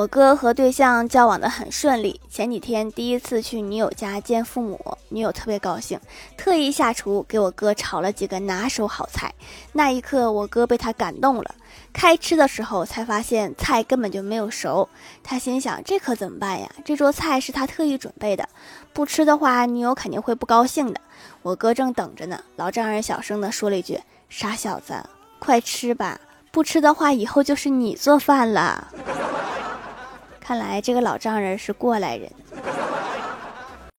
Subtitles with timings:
[0.00, 6.00] 我哥和对象交往的很顺利，前几天第一次去女友家见父母，女友特别高兴，
[6.38, 9.30] 特意下厨给我哥炒了几个拿手好菜。
[9.74, 11.54] 那一刻，我哥被他感动了。
[11.92, 14.88] 开吃的时候才发现菜根本就没有熟，
[15.22, 16.66] 他心想这可怎么办呀？
[16.82, 18.48] 这桌菜是他特意准备的，
[18.94, 21.00] 不吃的话，女友肯定会不高兴的。
[21.42, 24.94] 我哥正等着呢，老丈人小声的说了一句：“傻小子，
[25.38, 26.18] 快吃吧，
[26.50, 28.88] 不吃的话，以后就是你做饭了。”
[30.50, 32.28] 看来这个老丈人是过来人。